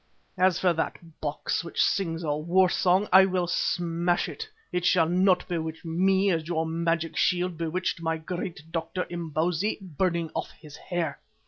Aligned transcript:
As 0.39 0.57
for 0.57 0.73
that 0.73 0.97
box 1.21 1.63
which 1.63 1.79
sings 1.79 2.23
a 2.23 2.35
war 2.35 2.71
song, 2.71 3.07
I 3.13 3.25
will 3.25 3.45
smash 3.45 4.27
it; 4.27 4.49
it 4.71 4.83
shall 4.83 5.07
not 5.07 5.47
bewitch 5.47 5.85
me 5.85 6.31
as 6.31 6.47
your 6.47 6.65
magic 6.65 7.15
shield 7.15 7.55
bewitched 7.55 8.01
my 8.01 8.17
great 8.17 8.63
doctor, 8.71 9.05
Imbozwi, 9.11 9.77
burning 9.79 10.31
off 10.33 10.49
his 10.59 10.75
hair." 10.75 11.19